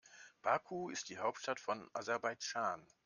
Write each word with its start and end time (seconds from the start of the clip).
Baku 0.41 0.89
ist 0.89 1.09
die 1.09 1.19
Hauptstadt 1.19 1.59
von 1.59 1.87
Aserbaidschan. 1.93 2.87